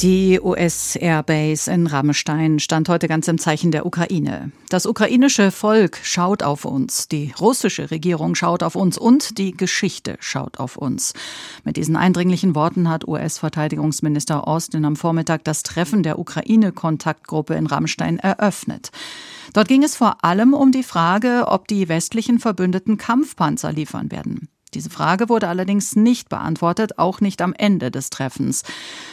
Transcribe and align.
Die 0.00 0.38
US-Airbase 0.40 1.72
in 1.72 1.88
Rammstein 1.88 2.60
stand 2.60 2.88
heute 2.88 3.08
ganz 3.08 3.26
im 3.26 3.36
Zeichen 3.36 3.72
der 3.72 3.84
Ukraine. 3.84 4.52
Das 4.68 4.86
ukrainische 4.86 5.50
Volk 5.50 5.98
schaut 6.04 6.44
auf 6.44 6.64
uns, 6.64 7.08
die 7.08 7.34
russische 7.40 7.90
Regierung 7.90 8.36
schaut 8.36 8.62
auf 8.62 8.76
uns 8.76 8.96
und 8.96 9.38
die 9.38 9.56
Geschichte 9.56 10.16
schaut 10.20 10.60
auf 10.60 10.76
uns. 10.76 11.14
Mit 11.64 11.76
diesen 11.76 11.96
eindringlichen 11.96 12.54
Worten 12.54 12.88
hat 12.88 13.08
US-Verteidigungsminister 13.08 14.46
Austin 14.46 14.84
am 14.84 14.94
Vormittag 14.94 15.42
das 15.42 15.64
Treffen 15.64 16.04
der 16.04 16.20
Ukraine-Kontaktgruppe 16.20 17.56
in 17.56 17.66
Rammstein 17.66 18.20
eröffnet. 18.20 18.92
Dort 19.52 19.66
ging 19.66 19.82
es 19.82 19.96
vor 19.96 20.22
allem 20.22 20.54
um 20.54 20.70
die 20.70 20.84
Frage, 20.84 21.46
ob 21.48 21.66
die 21.66 21.88
westlichen 21.88 22.38
Verbündeten 22.38 22.98
Kampfpanzer 22.98 23.72
liefern 23.72 24.12
werden. 24.12 24.48
Diese 24.74 24.90
Frage 24.90 25.28
wurde 25.28 25.48
allerdings 25.48 25.96
nicht 25.96 26.28
beantwortet, 26.28 26.98
auch 26.98 27.20
nicht 27.20 27.40
am 27.42 27.54
Ende 27.54 27.90
des 27.90 28.10
Treffens. 28.10 28.62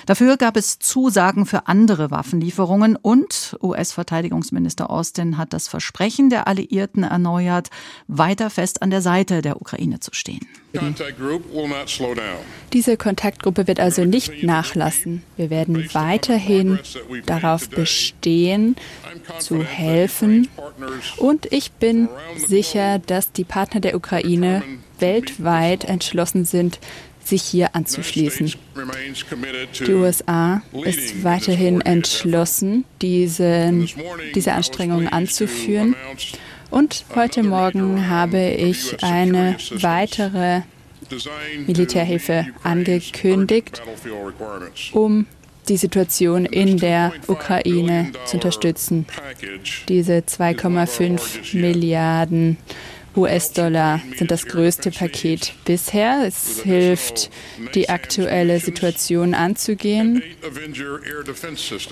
Dafür 0.05 0.38
gab 0.38 0.58
es 0.58 0.80
Zusagen 0.80 1.46
für 1.46 1.68
andere 1.68 2.12
Waffenlieferungen 2.12 2.96
und 2.96 3.58
US-Verteidigungsminister 3.62 4.90
Austin 4.90 5.38
hat 5.38 5.54
das 5.54 5.68
Versprechen 5.68 6.30
der 6.30 6.48
Alliierten 6.48 7.04
erneuert, 7.04 7.70
weiter 8.08 8.49
fest 8.49 8.82
an 8.82 8.90
der 8.90 9.02
Seite 9.02 9.41
der 9.41 9.62
Ukraine 9.62 9.99
zu 9.99 10.12
stehen. 10.13 10.46
Diese 12.74 12.98
Kontaktgruppe 12.98 13.68
wird 13.68 13.80
also 13.80 14.04
nicht 14.04 14.44
nachlassen. 14.44 15.24
Wir 15.38 15.49
werden 15.49 15.90
weiterhin 15.94 16.80
darauf 17.26 17.70
bestehen, 17.70 18.76
zu 19.40 19.63
helfen. 19.63 20.49
Und 21.18 21.52
ich 21.52 21.72
bin 21.72 22.10
sicher, 22.35 22.99
dass 22.99 23.32
die 23.32 23.46
Partner 23.46 23.80
der 23.80 23.96
Ukraine 23.96 24.63
weltweit 24.99 25.45
entschlossen 25.46 26.46
sind, 26.46 26.79
sich 27.24 27.41
hier 27.41 27.76
anzuschließen. 27.76 28.54
Die 29.87 29.93
USA 29.93 30.62
ist 30.84 31.24
weiterhin 31.24 31.82
entschlossen, 31.82 32.85
diese, 33.02 33.74
diese 34.35 34.54
Anstrengungen 34.54 35.07
anzuführen. 35.07 35.96
Und 36.70 37.05
heute 37.15 37.43
Morgen 37.43 38.10
habe 38.10 38.49
ich 38.49 39.04
eine 39.04 39.57
weitere 39.71 40.62
Militärhilfe 41.68 42.48
angekündigt, 42.63 43.82
um 44.91 45.26
die 45.70 45.77
Situation 45.77 46.46
in 46.46 46.77
der 46.77 47.13
Ukraine 47.27 48.12
zu 48.26 48.37
unterstützen. 48.37 49.05
Diese 49.90 50.20
2,5 50.20 51.57
Milliarden 51.57 52.57
US-Dollar 53.16 54.02
sind 54.18 54.32
das 54.32 54.46
größte 54.46 54.91
Paket 54.91 55.54
bisher. 55.66 56.26
Es 56.26 56.62
hilft, 56.62 57.30
die 57.74 57.90
aktuelle 57.90 58.60
Situation 58.60 59.34
anzugehen. 59.34 60.21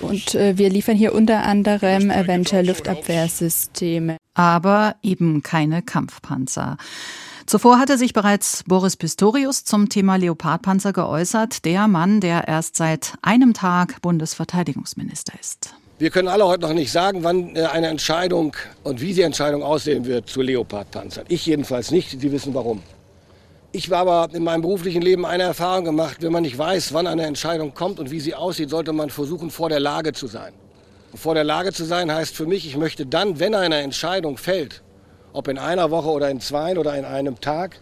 Und 0.02 0.34
äh, 0.34 0.58
wir 0.58 0.70
liefern 0.70 0.96
hier 0.96 1.14
unter 1.14 1.44
anderem 1.44 2.10
Avenger 2.10 2.62
Luftabwehrsysteme. 2.62 4.16
Aber 4.34 4.96
eben 5.02 5.42
keine 5.42 5.82
Kampfpanzer. 5.82 6.76
Zuvor 7.46 7.78
hatte 7.78 7.98
sich 7.98 8.14
bereits 8.14 8.64
Boris 8.66 8.96
Pistorius 8.96 9.64
zum 9.64 9.90
Thema 9.90 10.16
Leopardpanzer 10.16 10.92
geäußert, 10.92 11.64
der 11.64 11.88
Mann, 11.88 12.20
der 12.20 12.48
erst 12.48 12.76
seit 12.76 13.14
einem 13.20 13.52
Tag 13.52 14.00
Bundesverteidigungsminister 14.00 15.34
ist. 15.38 15.74
Wir 15.96 16.10
können 16.10 16.26
alle 16.26 16.44
heute 16.44 16.62
noch 16.62 16.72
nicht 16.72 16.90
sagen, 16.90 17.22
wann 17.22 17.54
äh, 17.54 17.66
eine 17.66 17.86
Entscheidung 17.86 18.56
und 18.82 19.00
wie 19.00 19.14
die 19.14 19.22
Entscheidung 19.22 19.62
aussehen 19.62 20.06
wird 20.06 20.28
zu 20.28 20.42
Leopardpanzern. 20.42 21.24
Ich 21.28 21.46
jedenfalls 21.46 21.92
nicht. 21.92 22.20
Sie 22.20 22.32
wissen 22.32 22.52
warum. 22.52 22.82
Ich 23.70 23.92
habe 23.92 24.10
aber 24.10 24.34
in 24.34 24.42
meinem 24.42 24.62
beruflichen 24.62 25.02
Leben 25.02 25.24
eine 25.24 25.44
Erfahrung 25.44 25.84
gemacht. 25.84 26.16
Wenn 26.18 26.32
man 26.32 26.42
nicht 26.42 26.58
weiß, 26.58 26.94
wann 26.94 27.06
eine 27.06 27.24
Entscheidung 27.26 27.74
kommt 27.74 28.00
und 28.00 28.10
wie 28.10 28.18
sie 28.18 28.34
aussieht, 28.34 28.70
sollte 28.70 28.92
man 28.92 29.08
versuchen, 29.08 29.50
vor 29.50 29.68
der 29.68 29.78
Lage 29.78 30.12
zu 30.12 30.26
sein. 30.26 30.52
Und 31.12 31.18
vor 31.18 31.34
der 31.34 31.44
Lage 31.44 31.72
zu 31.72 31.84
sein 31.84 32.12
heißt 32.12 32.34
für 32.34 32.46
mich, 32.46 32.66
ich 32.66 32.76
möchte 32.76 33.06
dann, 33.06 33.38
wenn 33.38 33.54
eine 33.54 33.76
Entscheidung 33.76 34.36
fällt, 34.36 34.82
ob 35.32 35.46
in 35.46 35.58
einer 35.58 35.92
Woche 35.92 36.08
oder 36.08 36.28
in 36.28 36.40
zwei 36.40 36.76
oder 36.76 36.96
in 36.96 37.04
einem 37.04 37.40
Tag, 37.40 37.78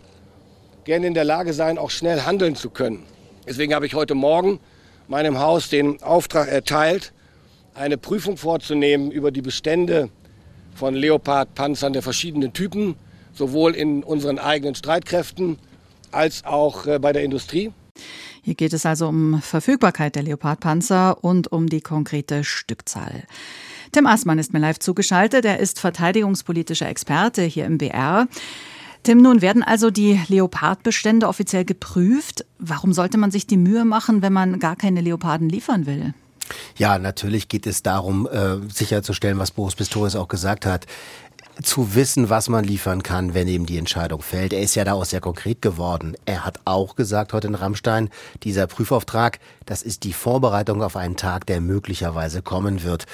gerne 0.84 1.06
in 1.06 1.14
der 1.14 1.24
Lage 1.24 1.54
sein, 1.54 1.78
auch 1.78 1.90
schnell 1.90 2.20
handeln 2.20 2.56
zu 2.56 2.68
können. 2.68 3.04
Deswegen 3.48 3.74
habe 3.74 3.86
ich 3.86 3.94
heute 3.94 4.14
Morgen 4.14 4.60
meinem 5.08 5.38
Haus 5.38 5.70
den 5.70 6.02
Auftrag 6.02 6.48
erteilt, 6.48 7.14
eine 7.74 7.98
Prüfung 7.98 8.36
vorzunehmen 8.36 9.10
über 9.10 9.30
die 9.30 9.42
Bestände 9.42 10.10
von 10.74 10.94
Leopard-Panzern 10.94 11.92
der 11.92 12.02
verschiedenen 12.02 12.52
Typen, 12.52 12.96
sowohl 13.32 13.74
in 13.74 14.02
unseren 14.02 14.38
eigenen 14.38 14.74
Streitkräften 14.74 15.58
als 16.10 16.44
auch 16.44 16.86
äh, 16.86 16.98
bei 16.98 17.12
der 17.12 17.22
Industrie. 17.22 17.72
Hier 18.42 18.54
geht 18.54 18.72
es 18.72 18.84
also 18.84 19.08
um 19.08 19.40
Verfügbarkeit 19.40 20.16
der 20.16 20.24
Leopardpanzer 20.24 21.22
und 21.22 21.52
um 21.52 21.68
die 21.68 21.80
konkrete 21.80 22.42
Stückzahl. 22.44 23.24
Tim 23.92 24.06
Aßmann 24.06 24.38
ist 24.38 24.52
mir 24.52 24.58
live 24.58 24.78
zugeschaltet. 24.78 25.44
Er 25.44 25.60
ist 25.60 25.78
verteidigungspolitischer 25.78 26.88
Experte 26.88 27.42
hier 27.42 27.66
im 27.66 27.78
BR. 27.78 28.26
Tim, 29.02 29.18
nun 29.18 29.42
werden 29.42 29.62
also 29.62 29.90
die 29.90 30.20
Leopardbestände 30.28 31.28
offiziell 31.28 31.64
geprüft. 31.64 32.44
Warum 32.58 32.92
sollte 32.92 33.18
man 33.18 33.30
sich 33.30 33.46
die 33.46 33.56
Mühe 33.56 33.84
machen, 33.84 34.22
wenn 34.22 34.32
man 34.32 34.58
gar 34.60 34.76
keine 34.76 35.00
Leoparden 35.00 35.48
liefern 35.48 35.86
will? 35.86 36.14
Ja, 36.76 36.98
natürlich 36.98 37.48
geht 37.48 37.66
es 37.66 37.82
darum, 37.82 38.26
äh, 38.26 38.56
sicherzustellen, 38.72 39.38
was 39.38 39.50
Boris 39.50 39.74
Pistorius 39.74 40.16
auch 40.16 40.28
gesagt 40.28 40.66
hat 40.66 40.86
zu 41.62 41.94
wissen, 41.94 42.30
was 42.30 42.48
man 42.48 42.64
liefern 42.64 43.02
kann, 43.02 43.34
wenn 43.34 43.48
eben 43.48 43.66
die 43.66 43.78
Entscheidung 43.78 44.22
fällt. 44.22 44.52
Er 44.52 44.62
ist 44.62 44.74
ja 44.74 44.84
daraus 44.84 45.10
sehr 45.10 45.20
konkret 45.20 45.60
geworden. 45.60 46.16
Er 46.24 46.44
hat 46.44 46.60
auch 46.64 46.96
gesagt 46.96 47.32
heute 47.32 47.48
in 47.48 47.54
Rammstein, 47.54 48.10
dieser 48.42 48.66
Prüfauftrag, 48.66 49.38
das 49.66 49.82
ist 49.82 50.04
die 50.04 50.12
Vorbereitung 50.12 50.82
auf 50.82 50.96
einen 50.96 51.16
Tag, 51.16 51.46
der 51.46 51.60
möglicherweise 51.60 52.42
kommen 52.42 52.82
wird. 52.82 53.06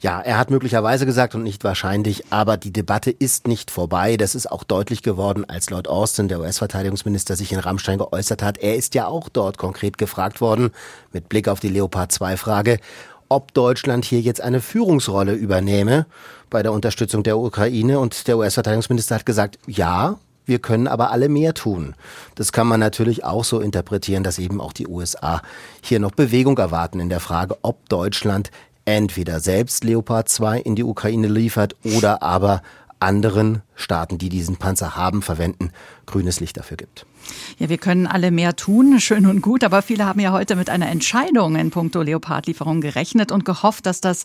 Ja, 0.00 0.20
er 0.20 0.38
hat 0.38 0.50
möglicherweise 0.50 1.06
gesagt 1.06 1.34
und 1.34 1.42
nicht 1.42 1.64
wahrscheinlich, 1.64 2.30
aber 2.30 2.56
die 2.56 2.72
Debatte 2.72 3.10
ist 3.10 3.48
nicht 3.48 3.70
vorbei. 3.70 4.16
Das 4.16 4.36
ist 4.36 4.50
auch 4.50 4.62
deutlich 4.62 5.02
geworden, 5.02 5.44
als 5.48 5.70
Lord 5.70 5.88
Austin, 5.88 6.28
der 6.28 6.38
US-Verteidigungsminister, 6.38 7.34
sich 7.34 7.52
in 7.52 7.58
Rammstein 7.58 7.98
geäußert 7.98 8.42
hat. 8.42 8.58
Er 8.58 8.76
ist 8.76 8.94
ja 8.94 9.06
auch 9.06 9.28
dort 9.28 9.58
konkret 9.58 9.98
gefragt 9.98 10.40
worden, 10.40 10.70
mit 11.12 11.28
Blick 11.28 11.48
auf 11.48 11.58
die 11.58 11.68
Leopard 11.68 12.12
2-Frage, 12.12 12.78
ob 13.28 13.54
Deutschland 13.54 14.04
hier 14.04 14.20
jetzt 14.20 14.40
eine 14.40 14.60
Führungsrolle 14.60 15.32
übernehme 15.32 16.06
bei 16.50 16.62
der 16.62 16.72
Unterstützung 16.72 17.22
der 17.22 17.38
Ukraine. 17.38 17.98
Und 17.98 18.26
der 18.28 18.38
US-Verteidigungsminister 18.38 19.16
hat 19.16 19.26
gesagt, 19.26 19.58
ja, 19.66 20.18
wir 20.46 20.58
können 20.58 20.86
aber 20.86 21.10
alle 21.10 21.28
mehr 21.28 21.52
tun. 21.52 21.94
Das 22.34 22.52
kann 22.52 22.66
man 22.66 22.80
natürlich 22.80 23.22
auch 23.24 23.44
so 23.44 23.60
interpretieren, 23.60 24.24
dass 24.24 24.38
eben 24.38 24.60
auch 24.60 24.72
die 24.72 24.86
USA 24.86 25.42
hier 25.82 26.00
noch 26.00 26.12
Bewegung 26.12 26.56
erwarten 26.56 27.00
in 27.00 27.10
der 27.10 27.20
Frage, 27.20 27.56
ob 27.62 27.88
Deutschland 27.90 28.50
entweder 28.86 29.40
selbst 29.40 29.84
Leopard 29.84 30.30
2 30.30 30.60
in 30.60 30.74
die 30.74 30.84
Ukraine 30.84 31.28
liefert 31.28 31.76
oder 31.84 32.22
aber 32.22 32.62
anderen 33.00 33.62
Staaten, 33.74 34.18
die 34.18 34.28
diesen 34.28 34.56
Panzer 34.56 34.96
haben, 34.96 35.22
verwenden, 35.22 35.70
grünes 36.06 36.40
Licht 36.40 36.56
dafür 36.56 36.76
gibt. 36.76 37.06
Ja, 37.58 37.68
wir 37.68 37.78
können 37.78 38.06
alle 38.06 38.30
mehr 38.30 38.56
tun, 38.56 39.00
schön 39.00 39.26
und 39.26 39.40
gut, 39.40 39.64
aber 39.64 39.82
viele 39.82 40.06
haben 40.06 40.20
ja 40.20 40.32
heute 40.32 40.56
mit 40.56 40.70
einer 40.70 40.88
Entscheidung 40.88 41.56
in 41.56 41.70
puncto 41.70 42.02
Leopardlieferung 42.02 42.80
gerechnet 42.80 43.32
und 43.32 43.44
gehofft, 43.44 43.86
dass 43.86 44.00
das, 44.00 44.24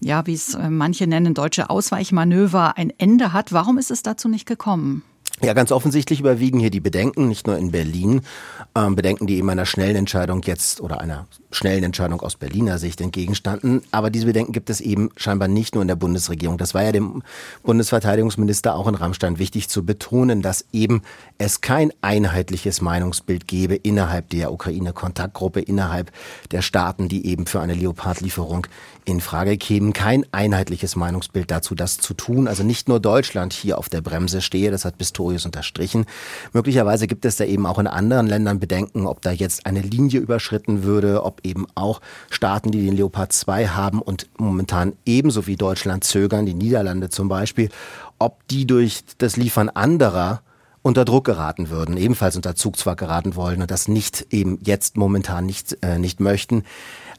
ja, 0.00 0.26
wie 0.26 0.34
es 0.34 0.54
äh, 0.54 0.70
manche 0.70 1.06
nennen, 1.06 1.34
deutsche 1.34 1.70
Ausweichmanöver 1.70 2.76
ein 2.76 2.92
Ende 2.98 3.32
hat. 3.32 3.52
Warum 3.52 3.78
ist 3.78 3.90
es 3.90 4.02
dazu 4.02 4.28
nicht 4.28 4.46
gekommen? 4.46 5.02
Ja, 5.42 5.52
ganz 5.52 5.72
offensichtlich 5.72 6.20
überwiegen 6.20 6.60
hier 6.60 6.70
die 6.70 6.80
Bedenken, 6.80 7.28
nicht 7.28 7.46
nur 7.46 7.58
in 7.58 7.72
Berlin, 7.72 8.22
ähm, 8.76 8.94
Bedenken, 8.94 9.26
die 9.26 9.36
eben 9.36 9.50
einer 9.50 9.66
schnellen 9.66 9.96
Entscheidung 9.96 10.42
jetzt 10.42 10.80
oder 10.80 11.00
einer 11.00 11.26
schnellen 11.50 11.84
Entscheidung 11.84 12.20
aus 12.20 12.36
Berliner 12.36 12.78
Sicht 12.78 13.00
entgegenstanden. 13.00 13.82
Aber 13.90 14.10
diese 14.10 14.26
Bedenken 14.26 14.52
gibt 14.52 14.70
es 14.70 14.80
eben 14.80 15.10
scheinbar 15.16 15.48
nicht 15.48 15.74
nur 15.74 15.82
in 15.82 15.88
der 15.88 15.96
Bundesregierung. 15.96 16.56
Das 16.56 16.72
war 16.72 16.82
ja 16.82 16.92
dem 16.92 17.22
Bundesverteidigungsminister 17.62 18.74
auch 18.74 18.86
in 18.86 18.94
Rammstein 18.94 19.38
wichtig 19.38 19.68
zu 19.68 19.84
betonen, 19.84 20.40
dass 20.40 20.66
eben 20.72 21.02
es 21.38 21.60
kein 21.60 21.92
einheitliches 22.00 22.80
Meinungsbild 22.80 23.46
gebe 23.48 23.74
innerhalb 23.74 24.30
der 24.30 24.52
Ukraine-Kontaktgruppe, 24.52 25.60
innerhalb 25.60 26.12
der 26.52 26.62
Staaten, 26.62 27.08
die 27.08 27.26
eben 27.26 27.46
für 27.46 27.60
eine 27.60 27.74
Leopardlieferung 27.74 28.66
in 29.04 29.20
Frage 29.20 29.58
kämen. 29.58 29.92
Kein 29.92 30.24
einheitliches 30.32 30.96
Meinungsbild 30.96 31.50
dazu, 31.50 31.74
das 31.74 31.98
zu 31.98 32.14
tun. 32.14 32.48
Also 32.48 32.62
nicht 32.62 32.88
nur 32.88 33.00
Deutschland 33.00 33.52
hier 33.52 33.78
auf 33.78 33.88
der 33.88 34.00
Bremse 34.00 34.40
stehe, 34.40 34.70
das 34.70 34.84
hat 34.84 34.96
Pistorius 35.14 35.46
unterstrichen. 35.46 36.06
Möglicherweise 36.52 37.06
gibt 37.06 37.24
es 37.24 37.36
da 37.36 37.44
eben 37.44 37.66
auch 37.66 37.78
in 37.78 37.86
anderen 37.86 38.26
Ländern 38.26 38.58
Bedenken, 38.58 39.06
ob 39.06 39.22
da 39.22 39.30
jetzt 39.30 39.64
eine 39.64 39.80
Linie 39.80 40.20
überschritten 40.20 40.82
würde, 40.82 41.24
ob 41.24 41.40
eben 41.44 41.66
auch 41.74 42.00
Staaten, 42.30 42.72
die 42.72 42.84
den 42.84 42.96
Leopard 42.96 43.32
2 43.32 43.68
haben 43.68 44.02
und 44.02 44.28
momentan 44.36 44.94
ebenso 45.06 45.46
wie 45.46 45.56
Deutschland 45.56 46.04
zögern, 46.04 46.46
die 46.46 46.54
Niederlande 46.54 47.10
zum 47.10 47.28
Beispiel, 47.28 47.70
ob 48.18 48.46
die 48.48 48.66
durch 48.66 49.04
das 49.18 49.36
Liefern 49.36 49.68
anderer 49.68 50.42
unter 50.82 51.04
Druck 51.04 51.24
geraten 51.24 51.70
würden, 51.70 51.96
ebenfalls 51.96 52.36
unter 52.36 52.56
Zugzwang 52.56 52.96
geraten 52.96 53.36
wollen 53.36 53.62
und 53.62 53.70
das 53.70 53.88
nicht 53.88 54.26
eben 54.30 54.58
jetzt 54.62 54.96
momentan 54.96 55.46
nicht, 55.46 55.78
äh, 55.82 55.98
nicht 55.98 56.20
möchten. 56.20 56.64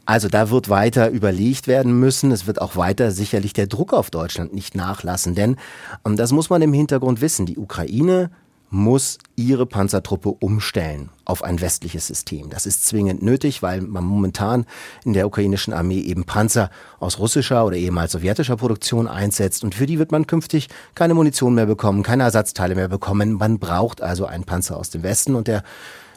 Also 0.06 0.28
da 0.28 0.50
wird 0.50 0.68
weiter 0.68 1.10
überlegt 1.10 1.66
werden 1.66 1.98
müssen. 1.98 2.30
Es 2.30 2.46
wird 2.46 2.62
auch 2.62 2.76
weiter 2.76 3.10
sicherlich 3.10 3.52
der 3.52 3.66
Druck 3.66 3.92
auf 3.92 4.10
Deutschland 4.10 4.54
nicht 4.54 4.76
nachlassen. 4.76 5.34
Denn, 5.34 5.56
ähm, 6.06 6.16
das 6.16 6.32
muss 6.32 6.48
man 6.48 6.62
im 6.62 6.72
Hintergrund 6.72 7.20
wissen, 7.20 7.44
die 7.44 7.58
Ukraine 7.58 8.30
muss 8.68 9.18
ihre 9.36 9.64
Panzertruppe 9.64 10.30
umstellen 10.30 11.10
auf 11.24 11.44
ein 11.44 11.60
westliches 11.60 12.06
System. 12.06 12.50
Das 12.50 12.66
ist 12.66 12.86
zwingend 12.86 13.22
nötig, 13.22 13.62
weil 13.62 13.80
man 13.80 14.04
momentan 14.04 14.66
in 15.04 15.12
der 15.12 15.26
ukrainischen 15.26 15.72
Armee 15.72 16.00
eben 16.00 16.24
Panzer 16.24 16.70
aus 16.98 17.18
russischer 17.18 17.64
oder 17.64 17.76
ehemals 17.76 18.12
sowjetischer 18.12 18.56
Produktion 18.56 19.06
einsetzt 19.06 19.62
und 19.62 19.76
für 19.76 19.86
die 19.86 19.98
wird 19.98 20.10
man 20.10 20.26
künftig 20.26 20.68
keine 20.94 21.14
Munition 21.14 21.54
mehr 21.54 21.66
bekommen, 21.66 22.02
keine 22.02 22.24
Ersatzteile 22.24 22.74
mehr 22.74 22.88
bekommen. 22.88 23.34
Man 23.34 23.58
braucht 23.58 24.02
also 24.02 24.26
einen 24.26 24.44
Panzer 24.44 24.76
aus 24.76 24.90
dem 24.90 25.04
Westen 25.04 25.36
und 25.36 25.46
der 25.46 25.62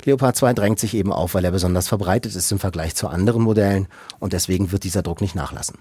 Leopard 0.06 0.36
2 0.36 0.54
drängt 0.54 0.80
sich 0.80 0.94
eben 0.94 1.12
auf, 1.12 1.34
weil 1.34 1.46
er 1.46 1.51
besonders 1.51 1.88
verbreitet 1.88 2.36
ist 2.36 2.51
im 2.51 2.60
Vergleich 2.60 2.96
zu 2.96 3.07
anderen 3.07 3.42
Modellen 3.42 3.88
und 4.19 4.34
deswegen 4.34 4.72
wird 4.72 4.84
dieser 4.84 5.01
Druck 5.01 5.22
nicht 5.22 5.36
nachlassen. 5.36 5.78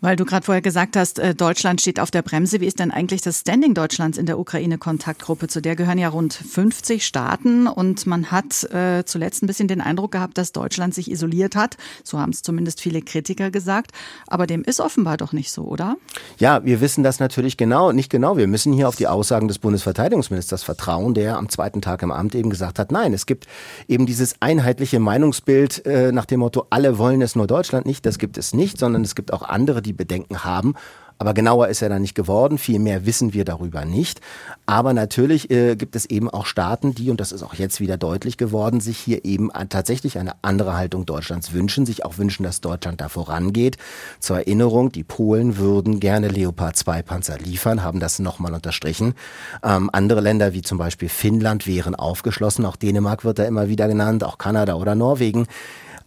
Weil 0.00 0.16
du 0.16 0.24
gerade 0.24 0.44
vorher 0.44 0.60
gesagt 0.60 0.96
hast, 0.96 1.18
äh, 1.18 1.34
Deutschland 1.34 1.80
steht 1.80 1.98
auf 1.98 2.10
der 2.10 2.22
Bremse. 2.22 2.60
Wie 2.60 2.66
ist 2.66 2.78
denn 2.78 2.90
eigentlich 2.90 3.22
das 3.22 3.40
Standing 3.40 3.72
Deutschlands 3.72 4.18
in 4.18 4.26
der 4.26 4.38
Ukraine-Kontaktgruppe? 4.38 5.48
Zu 5.48 5.62
der 5.62 5.76
gehören 5.76 5.96
ja 5.96 6.08
rund 6.08 6.34
50 6.34 7.06
Staaten 7.06 7.66
und 7.66 8.06
man 8.06 8.30
hat 8.30 8.64
äh, 8.64 9.04
zuletzt 9.06 9.42
ein 9.42 9.46
bisschen 9.46 9.66
den 9.66 9.80
Eindruck 9.80 10.12
gehabt, 10.12 10.36
dass 10.36 10.52
Deutschland 10.52 10.94
sich 10.94 11.10
isoliert 11.10 11.56
hat. 11.56 11.78
So 12.02 12.18
haben 12.18 12.32
es 12.32 12.42
zumindest 12.42 12.82
viele 12.82 13.00
Kritiker 13.00 13.50
gesagt. 13.50 13.92
Aber 14.26 14.46
dem 14.46 14.62
ist 14.62 14.78
offenbar 14.78 15.16
doch 15.16 15.32
nicht 15.32 15.50
so, 15.50 15.62
oder? 15.62 15.96
Ja, 16.38 16.62
wir 16.64 16.82
wissen 16.82 17.02
das 17.02 17.18
natürlich 17.18 17.56
genau, 17.56 17.92
nicht 17.92 18.10
genau. 18.10 18.36
Wir 18.36 18.46
müssen 18.46 18.74
hier 18.74 18.88
auf 18.88 18.96
die 18.96 19.06
Aussagen 19.06 19.48
des 19.48 19.58
Bundesverteidigungsministers 19.58 20.62
vertrauen, 20.62 21.14
der 21.14 21.38
am 21.38 21.48
zweiten 21.48 21.80
Tag 21.80 22.02
im 22.02 22.10
Amt 22.10 22.34
eben 22.34 22.50
gesagt 22.50 22.78
hat, 22.78 22.92
nein, 22.92 23.14
es 23.14 23.24
gibt 23.24 23.46
eben 23.88 24.04
dieses 24.04 24.34
einheitliche 24.40 25.00
Meinungsbild 25.00 25.86
äh, 25.86 26.12
nach 26.12 26.26
dem 26.26 26.40
Motto, 26.40 26.66
alle 26.68 26.98
wollen 26.98 27.22
es 27.22 27.36
nur 27.36 27.46
Deutschland 27.46 27.86
nicht. 27.86 28.04
Das 28.04 28.18
gibt 28.18 28.36
es 28.36 28.52
nicht, 28.52 28.78
sondern 28.78 29.02
es 29.02 29.14
gibt 29.14 29.32
auch 29.32 29.42
andere, 29.42 29.80
die 29.80 29.93
Bedenken 29.94 30.44
haben. 30.44 30.74
Aber 31.18 31.32
genauer 31.32 31.68
ist 31.68 31.80
er 31.80 31.88
da 31.88 31.98
nicht 31.98 32.14
geworden. 32.14 32.58
Viel 32.58 32.78
mehr 32.78 33.06
wissen 33.06 33.34
wir 33.34 33.44
darüber 33.44 33.84
nicht. 33.84 34.20
Aber 34.66 34.92
natürlich 34.92 35.50
äh, 35.50 35.76
gibt 35.76 35.94
es 35.96 36.06
eben 36.06 36.28
auch 36.28 36.44
Staaten, 36.44 36.94
die, 36.94 37.10
und 37.10 37.20
das 37.20 37.32
ist 37.32 37.42
auch 37.42 37.54
jetzt 37.54 37.80
wieder 37.80 37.96
deutlich 37.96 38.36
geworden, 38.36 38.80
sich 38.80 38.98
hier 38.98 39.24
eben 39.24 39.50
tatsächlich 39.68 40.18
eine 40.18 40.32
andere 40.42 40.76
Haltung 40.76 41.06
Deutschlands 41.06 41.52
wünschen, 41.52 41.86
sich 41.86 42.04
auch 42.04 42.18
wünschen, 42.18 42.42
dass 42.42 42.60
Deutschland 42.60 43.00
da 43.00 43.08
vorangeht. 43.08 43.76
Zur 44.18 44.38
Erinnerung, 44.38 44.90
die 44.90 45.04
Polen 45.04 45.56
würden 45.56 46.00
gerne 46.00 46.28
Leopard 46.28 46.76
2 46.76 47.02
Panzer 47.02 47.38
liefern, 47.38 47.82
haben 47.82 48.00
das 48.00 48.18
nochmal 48.18 48.52
unterstrichen. 48.52 49.14
Ähm, 49.62 49.90
andere 49.92 50.20
Länder 50.20 50.52
wie 50.52 50.62
zum 50.62 50.78
Beispiel 50.78 51.08
Finnland 51.08 51.66
wären 51.66 51.94
aufgeschlossen. 51.94 52.66
Auch 52.66 52.76
Dänemark 52.76 53.24
wird 53.24 53.38
da 53.38 53.44
immer 53.44 53.68
wieder 53.68 53.86
genannt, 53.86 54.24
auch 54.24 54.38
Kanada 54.38 54.74
oder 54.74 54.94
Norwegen. 54.94 55.46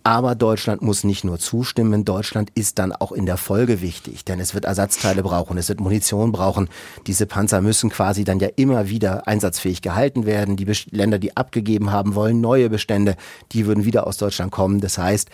Aber 0.07 0.35
Deutschland 0.35 0.81
muss 0.81 1.03
nicht 1.03 1.25
nur 1.25 1.37
zustimmen, 1.37 2.05
Deutschland 2.05 2.49
ist 2.55 2.79
dann 2.79 2.93
auch 2.93 3.11
in 3.11 3.25
der 3.25 3.35
Folge 3.35 3.81
wichtig, 3.81 4.23
denn 4.23 4.39
es 4.39 4.53
wird 4.53 4.63
Ersatzteile 4.63 5.21
brauchen, 5.21 5.57
es 5.57 5.67
wird 5.67 5.81
Munition 5.81 6.31
brauchen. 6.31 6.69
Diese 7.07 7.25
Panzer 7.25 7.59
müssen 7.59 7.89
quasi 7.89 8.23
dann 8.23 8.39
ja 8.39 8.47
immer 8.55 8.87
wieder 8.87 9.27
einsatzfähig 9.27 9.81
gehalten 9.81 10.25
werden. 10.25 10.55
Die 10.55 10.65
Länder, 10.91 11.19
die 11.19 11.35
abgegeben 11.35 11.91
haben 11.91 12.15
wollen, 12.15 12.39
neue 12.39 12.69
Bestände, 12.69 13.17
die 13.51 13.65
würden 13.65 13.83
wieder 13.83 14.07
aus 14.07 14.15
Deutschland 14.15 14.49
kommen. 14.49 14.79
Das 14.79 14.97
heißt, 14.97 15.29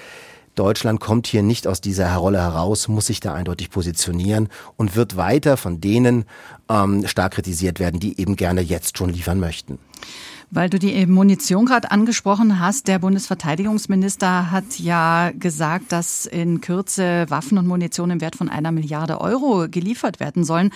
Deutschland 0.56 1.00
kommt 1.00 1.28
hier 1.28 1.44
nicht 1.44 1.68
aus 1.68 1.80
dieser 1.80 2.12
Rolle 2.16 2.42
heraus, 2.42 2.88
muss 2.88 3.06
sich 3.06 3.20
da 3.20 3.36
eindeutig 3.36 3.70
positionieren 3.70 4.50
und 4.76 4.96
wird 4.96 5.18
weiter 5.18 5.56
von 5.56 5.82
denen 5.82 6.26
ähm, 6.68 7.06
stark 7.06 7.34
kritisiert 7.34 7.80
werden, 7.80 8.00
die 8.00 8.20
eben 8.20 8.36
gerne 8.36 8.62
jetzt 8.62 8.98
schon 8.98 9.12
liefern 9.12 9.40
möchten. 9.40 9.78
Weil 10.56 10.70
du 10.70 10.78
die 10.78 11.08
Munition 11.08 11.66
gerade 11.66 11.90
angesprochen 11.90 12.60
hast, 12.60 12.88
der 12.88 13.00
Bundesverteidigungsminister 13.00 14.52
hat 14.52 14.78
ja 14.78 15.32
gesagt, 15.32 15.92
dass 15.92 16.28
in 16.28 16.62
Kürze 16.62 17.26
Waffen 17.30 17.58
und 17.58 17.66
Munition 17.66 18.12
im 18.12 18.22
Wert 18.22 18.36
von 18.36 18.50
einer 18.50 18.72
Milliarde 18.72 19.20
Euro 19.20 19.66
geliefert 19.68 20.20
werden 20.20 20.44
sollen. 20.44 20.70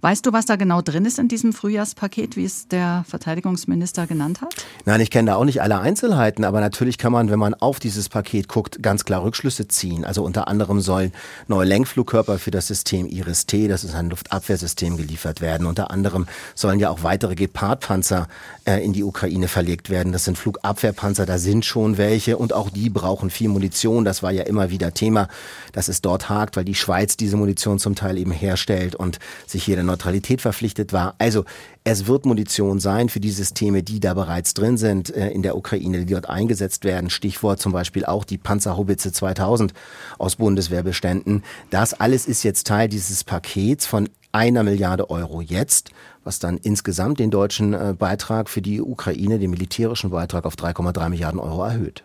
Weißt 0.00 0.26
du, 0.26 0.32
was 0.32 0.46
da 0.46 0.56
genau 0.56 0.82
drin 0.82 1.04
ist 1.04 1.20
in 1.20 1.28
diesem 1.28 1.52
Frühjahrspaket, 1.52 2.36
wie 2.36 2.44
es 2.44 2.66
der 2.66 3.04
Verteidigungsminister 3.06 4.08
genannt 4.08 4.40
hat? 4.40 4.52
Nein, 4.84 5.00
ich 5.00 5.12
kenne 5.12 5.30
da 5.30 5.36
auch 5.36 5.44
nicht 5.44 5.62
alle 5.62 5.78
Einzelheiten, 5.78 6.42
aber 6.42 6.58
natürlich 6.58 6.98
kann 6.98 7.12
man, 7.12 7.30
wenn 7.30 7.38
man 7.38 7.54
auf 7.54 7.78
dieses 7.78 8.08
Paket 8.08 8.48
guckt, 8.48 8.82
ganz 8.82 9.04
klar 9.04 9.22
Rückschlüsse 9.22 9.68
ziehen. 9.68 10.04
Also 10.04 10.24
unter 10.24 10.48
anderem 10.48 10.80
sollen 10.80 11.12
neue 11.46 11.68
Lenkflugkörper 11.68 12.40
für 12.40 12.50
das 12.50 12.66
System 12.66 13.06
Iris-T, 13.06 13.68
das 13.68 13.84
ist 13.84 13.94
ein 13.94 14.10
Luftabwehrsystem, 14.10 14.96
geliefert 14.96 15.40
werden. 15.40 15.68
Unter 15.68 15.92
anderem 15.92 16.26
sollen 16.56 16.80
ja 16.80 16.90
auch 16.90 17.04
weitere 17.04 17.36
Gepard-Panzer 17.36 18.26
äh, 18.64 18.84
in 18.84 18.92
die 18.92 19.04
Ukraine 19.04 19.19
Ukraine 19.20 19.48
verlegt 19.48 19.90
werden. 19.90 20.12
Das 20.12 20.24
sind 20.24 20.38
Flugabwehrpanzer, 20.38 21.26
da 21.26 21.36
sind 21.36 21.66
schon 21.66 21.98
welche 21.98 22.38
und 22.38 22.54
auch 22.54 22.70
die 22.70 22.88
brauchen 22.88 23.28
viel 23.28 23.48
Munition. 23.48 24.06
Das 24.06 24.22
war 24.22 24.32
ja 24.32 24.44
immer 24.44 24.70
wieder 24.70 24.94
Thema, 24.94 25.28
dass 25.72 25.88
es 25.88 26.00
dort 26.00 26.30
hakt, 26.30 26.56
weil 26.56 26.64
die 26.64 26.74
Schweiz 26.74 27.18
diese 27.18 27.36
Munition 27.36 27.78
zum 27.78 27.94
Teil 27.94 28.16
eben 28.16 28.32
herstellt 28.32 28.94
und 28.94 29.18
sich 29.46 29.62
hier 29.64 29.76
der 29.76 29.84
Neutralität 29.84 30.40
verpflichtet 30.40 30.94
war. 30.94 31.16
Also 31.18 31.44
es 31.84 32.06
wird 32.06 32.24
Munition 32.24 32.80
sein 32.80 33.10
für 33.10 33.20
die 33.20 33.30
Systeme, 33.30 33.82
die 33.82 34.00
da 34.00 34.14
bereits 34.14 34.54
drin 34.54 34.78
sind 34.78 35.14
äh, 35.14 35.28
in 35.28 35.42
der 35.42 35.54
Ukraine, 35.54 36.06
die 36.06 36.14
dort 36.14 36.30
eingesetzt 36.30 36.84
werden. 36.84 37.10
Stichwort 37.10 37.60
zum 37.60 37.72
Beispiel 37.72 38.06
auch 38.06 38.24
die 38.24 38.38
Panzerhaubitze 38.38 39.12
2000 39.12 39.74
aus 40.16 40.36
Bundeswehrbeständen. 40.36 41.44
Das 41.68 41.92
alles 41.92 42.24
ist 42.24 42.42
jetzt 42.42 42.66
Teil 42.66 42.88
dieses 42.88 43.24
Pakets 43.24 43.84
von 43.84 44.08
einer 44.32 44.62
Milliarde 44.62 45.10
Euro 45.10 45.40
jetzt, 45.40 45.90
was 46.24 46.38
dann 46.38 46.56
insgesamt 46.56 47.18
den 47.18 47.30
deutschen 47.30 47.74
äh, 47.74 47.94
Beitrag 47.98 48.48
für 48.48 48.62
die 48.62 48.80
Ukraine, 48.80 49.38
den 49.38 49.50
militärischen 49.50 50.10
Beitrag 50.10 50.44
auf 50.44 50.54
3,3 50.54 51.08
Milliarden 51.08 51.40
Euro 51.40 51.64
erhöht. 51.64 52.04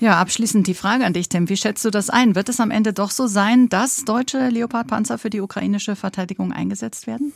Ja, 0.00 0.20
abschließend 0.20 0.66
die 0.66 0.74
Frage 0.74 1.04
an 1.04 1.12
dich, 1.12 1.28
Tim. 1.28 1.48
Wie 1.48 1.56
schätzt 1.56 1.84
du 1.84 1.90
das 1.90 2.08
ein? 2.10 2.34
Wird 2.34 2.48
es 2.48 2.60
am 2.60 2.70
Ende 2.70 2.92
doch 2.92 3.10
so 3.10 3.26
sein, 3.26 3.68
dass 3.68 4.04
deutsche 4.04 4.48
Leopardpanzer 4.48 5.18
für 5.18 5.30
die 5.30 5.40
ukrainische 5.40 5.96
Verteidigung 5.96 6.52
eingesetzt 6.52 7.06
werden? 7.06 7.32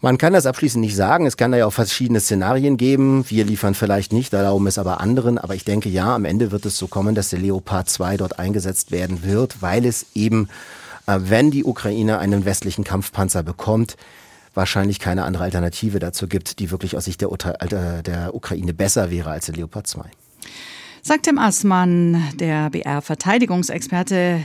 Man 0.00 0.18
kann 0.18 0.32
das 0.32 0.44
abschließend 0.44 0.84
nicht 0.84 0.96
sagen. 0.96 1.24
Es 1.24 1.36
kann 1.36 1.52
da 1.52 1.58
ja 1.58 1.66
auch 1.66 1.72
verschiedene 1.72 2.20
Szenarien 2.20 2.76
geben. 2.76 3.24
Wir 3.28 3.44
liefern 3.44 3.74
vielleicht 3.74 4.12
nicht, 4.12 4.32
erlauben 4.32 4.66
es 4.66 4.78
aber 4.78 5.00
anderen. 5.00 5.38
Aber 5.38 5.54
ich 5.54 5.64
denke, 5.64 5.88
ja, 5.88 6.14
am 6.14 6.24
Ende 6.24 6.50
wird 6.50 6.66
es 6.66 6.76
so 6.76 6.86
kommen, 6.86 7.14
dass 7.14 7.30
der 7.30 7.38
Leopard 7.38 7.88
2 7.88 8.16
dort 8.16 8.38
eingesetzt 8.38 8.90
werden 8.90 9.22
wird, 9.22 9.62
weil 9.62 9.86
es 9.86 10.06
eben 10.14 10.48
wenn 11.06 11.50
die 11.50 11.64
Ukraine 11.64 12.18
einen 12.18 12.44
westlichen 12.44 12.84
Kampfpanzer 12.84 13.42
bekommt, 13.42 13.96
wahrscheinlich 14.54 14.98
keine 14.98 15.24
andere 15.24 15.44
Alternative 15.44 15.98
dazu 15.98 16.26
gibt, 16.26 16.58
die 16.58 16.70
wirklich 16.70 16.96
aus 16.96 17.04
Sicht 17.04 17.20
der, 17.20 18.02
der 18.02 18.34
Ukraine 18.34 18.74
besser 18.74 19.10
wäre 19.10 19.30
als 19.30 19.46
der 19.46 19.54
Leopard 19.54 19.86
2. 19.86 20.02
Sagt 21.02 21.24
Tim 21.24 21.38
Assmann, 21.38 22.20
der 22.34 22.70
BR-Verteidigungsexperte, 22.70 24.40